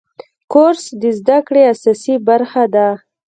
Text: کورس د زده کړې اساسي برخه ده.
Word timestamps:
کورس 0.51 0.83
د 1.01 1.03
زده 1.19 1.37
کړې 1.47 1.63
اساسي 1.73 2.15
برخه 2.27 2.63
ده. 2.75 2.87